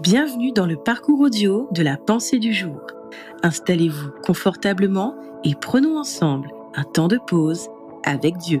Bienvenue 0.00 0.50
dans 0.50 0.66
le 0.66 0.76
parcours 0.76 1.20
audio 1.20 1.68
de 1.70 1.80
la 1.84 1.96
pensée 1.96 2.40
du 2.40 2.52
jour. 2.52 2.80
Installez-vous 3.44 4.10
confortablement 4.24 5.14
et 5.44 5.54
prenons 5.54 5.98
ensemble 5.98 6.50
un 6.74 6.82
temps 6.82 7.06
de 7.06 7.16
pause 7.16 7.68
avec 8.02 8.36
Dieu. 8.36 8.60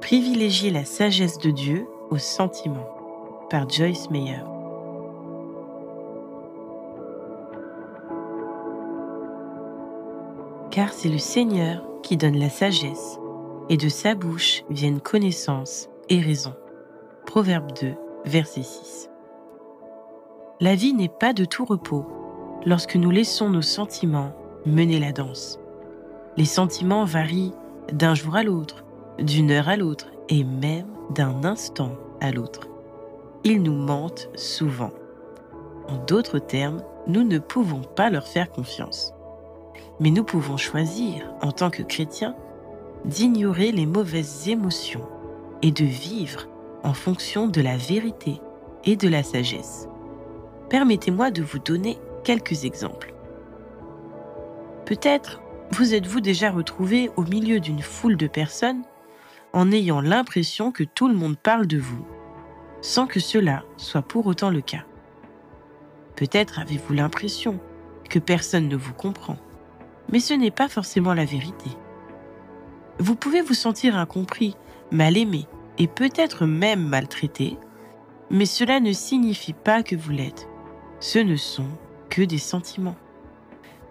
Privilégier 0.00 0.70
la 0.70 0.86
sagesse 0.86 1.36
de 1.36 1.50
Dieu 1.50 1.86
au 2.08 2.16
sentiment 2.16 2.88
par 3.50 3.68
Joyce 3.68 4.10
Meyer. 4.10 4.42
Car 10.70 10.94
c'est 10.94 11.10
le 11.10 11.18
Seigneur 11.18 11.84
qui 12.02 12.16
donne 12.16 12.38
la 12.38 12.48
sagesse, 12.48 13.18
et 13.68 13.76
de 13.76 13.90
sa 13.90 14.14
bouche 14.14 14.64
viennent 14.70 15.00
connaissance 15.00 15.90
et 16.08 16.20
raison. 16.20 16.54
Proverbe 17.26 17.72
2, 17.80 17.94
verset 18.24 18.62
6. 18.62 19.10
La 20.60 20.74
vie 20.74 20.92
n'est 20.92 21.08
pas 21.08 21.32
de 21.32 21.44
tout 21.44 21.64
repos 21.64 22.06
lorsque 22.66 22.96
nous 22.96 23.10
laissons 23.10 23.48
nos 23.48 23.62
sentiments 23.62 24.32
mener 24.66 24.98
la 24.98 25.12
danse. 25.12 25.58
Les 26.36 26.44
sentiments 26.44 27.04
varient 27.04 27.54
d'un 27.92 28.14
jour 28.14 28.36
à 28.36 28.42
l'autre, 28.42 28.84
d'une 29.18 29.50
heure 29.50 29.68
à 29.68 29.76
l'autre 29.76 30.08
et 30.28 30.44
même 30.44 30.86
d'un 31.14 31.44
instant 31.44 31.92
à 32.20 32.30
l'autre. 32.30 32.68
Ils 33.44 33.62
nous 33.62 33.74
mentent 33.74 34.28
souvent. 34.34 34.92
En 35.88 35.96
d'autres 35.96 36.38
termes, 36.38 36.82
nous 37.06 37.24
ne 37.24 37.38
pouvons 37.38 37.80
pas 37.80 38.10
leur 38.10 38.26
faire 38.26 38.50
confiance. 38.50 39.14
Mais 39.98 40.10
nous 40.10 40.24
pouvons 40.24 40.56
choisir, 40.56 41.32
en 41.42 41.52
tant 41.52 41.70
que 41.70 41.82
chrétiens, 41.82 42.36
d'ignorer 43.06 43.72
les 43.72 43.86
mauvaises 43.86 44.48
émotions 44.48 45.06
et 45.62 45.72
de 45.72 45.84
vivre 45.84 46.46
en 46.82 46.94
fonction 46.94 47.48
de 47.48 47.60
la 47.60 47.76
vérité 47.76 48.40
et 48.84 48.96
de 48.96 49.08
la 49.08 49.22
sagesse. 49.22 49.88
Permettez-moi 50.68 51.30
de 51.30 51.42
vous 51.42 51.58
donner 51.58 51.98
quelques 52.24 52.64
exemples. 52.64 53.14
Peut-être 54.86 55.40
vous 55.72 55.94
êtes-vous 55.94 56.20
déjà 56.20 56.50
retrouvé 56.50 57.10
au 57.16 57.22
milieu 57.22 57.60
d'une 57.60 57.82
foule 57.82 58.16
de 58.16 58.26
personnes 58.26 58.82
en 59.52 59.70
ayant 59.70 60.00
l'impression 60.00 60.72
que 60.72 60.84
tout 60.84 61.08
le 61.08 61.14
monde 61.14 61.38
parle 61.38 61.66
de 61.66 61.78
vous, 61.78 62.04
sans 62.80 63.06
que 63.06 63.20
cela 63.20 63.62
soit 63.76 64.02
pour 64.02 64.26
autant 64.26 64.50
le 64.50 64.60
cas. 64.60 64.84
Peut-être 66.16 66.58
avez-vous 66.58 66.92
l'impression 66.92 67.60
que 68.08 68.18
personne 68.18 68.68
ne 68.68 68.76
vous 68.76 68.92
comprend, 68.92 69.36
mais 70.10 70.20
ce 70.20 70.34
n'est 70.34 70.50
pas 70.50 70.68
forcément 70.68 71.14
la 71.14 71.24
vérité. 71.24 71.70
Vous 72.98 73.14
pouvez 73.14 73.40
vous 73.40 73.54
sentir 73.54 73.96
incompris, 73.96 74.56
mal 74.90 75.16
aimé, 75.16 75.46
et 75.80 75.86
peut-être 75.86 76.44
même 76.44 76.86
maltraité, 76.86 77.56
mais 78.28 78.44
cela 78.44 78.80
ne 78.80 78.92
signifie 78.92 79.54
pas 79.54 79.82
que 79.82 79.96
vous 79.96 80.10
l'êtes. 80.10 80.46
Ce 81.00 81.18
ne 81.18 81.36
sont 81.36 81.70
que 82.10 82.20
des 82.20 82.36
sentiments. 82.36 82.98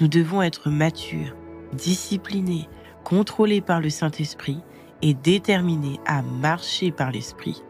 Nous 0.00 0.08
devons 0.08 0.40
être 0.40 0.70
matures, 0.70 1.36
disciplinés, 1.74 2.70
contrôlés 3.04 3.60
par 3.60 3.82
le 3.82 3.90
Saint-Esprit 3.90 4.62
et 5.02 5.12
déterminés 5.12 6.00
à 6.06 6.22
marcher 6.22 6.90
par 6.90 7.10
l'Esprit. 7.10 7.62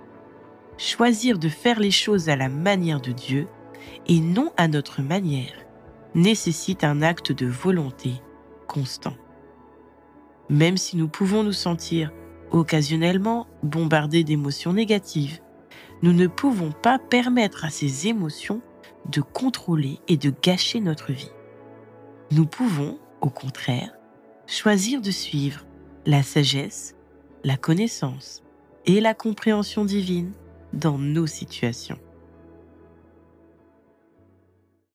Choisir 0.78 1.40
de 1.40 1.48
faire 1.48 1.80
les 1.80 1.90
choses 1.90 2.28
à 2.28 2.36
la 2.36 2.48
manière 2.48 3.00
de 3.00 3.10
Dieu 3.10 3.48
et 4.06 4.20
non 4.20 4.52
à 4.56 4.68
notre 4.68 5.02
manière 5.02 5.66
nécessite 6.14 6.84
un 6.84 7.02
acte 7.02 7.32
de 7.32 7.46
volonté 7.46 8.12
constant. 8.68 9.16
Même 10.48 10.76
si 10.76 10.96
nous 10.96 11.08
pouvons 11.08 11.42
nous 11.42 11.52
sentir 11.52 12.12
occasionnellement 12.50 13.46
bombardés 13.62 14.24
d'émotions 14.24 14.72
négatives, 14.72 15.40
nous 16.02 16.12
ne 16.12 16.26
pouvons 16.26 16.72
pas 16.72 16.98
permettre 16.98 17.64
à 17.64 17.70
ces 17.70 18.08
émotions 18.08 18.60
de 19.10 19.20
contrôler 19.20 19.98
et 20.08 20.16
de 20.16 20.32
gâcher 20.42 20.80
notre 20.80 21.12
vie. 21.12 21.32
Nous 22.30 22.46
pouvons, 22.46 22.98
au 23.20 23.30
contraire, 23.30 23.92
choisir 24.46 25.00
de 25.00 25.10
suivre 25.10 25.64
la 26.06 26.22
sagesse, 26.22 26.94
la 27.44 27.56
connaissance 27.56 28.42
et 28.86 29.00
la 29.00 29.14
compréhension 29.14 29.84
divine 29.84 30.32
dans 30.72 30.98
nos 30.98 31.26
situations. 31.26 31.98